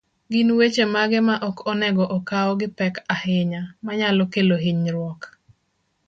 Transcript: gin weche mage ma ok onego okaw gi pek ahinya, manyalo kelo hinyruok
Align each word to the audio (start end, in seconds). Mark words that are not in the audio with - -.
gin 0.31 0.49
weche 0.59 0.85
mage 0.95 1.19
ma 1.27 1.35
ok 1.49 1.57
onego 1.71 2.03
okaw 2.17 2.49
gi 2.59 2.67
pek 2.77 2.95
ahinya, 3.15 3.61
manyalo 3.85 4.23
kelo 4.33 4.55
hinyruok 4.65 5.21